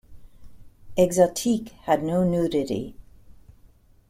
"Exotique" 0.97 1.73
had 1.83 2.01
no 2.03 2.23
nudity. 2.23 2.95